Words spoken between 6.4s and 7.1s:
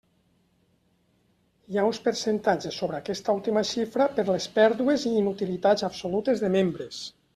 de membres.